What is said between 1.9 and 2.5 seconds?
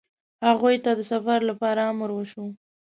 امر وشو.